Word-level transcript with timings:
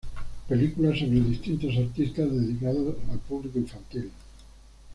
Película 0.49 0.97
sobre 0.97 1.21
distintos 1.21 1.77
artistas 1.77 2.27
dedicados 2.31 2.95
al 3.11 3.19
público 3.19 3.59
infantil. 3.59 4.09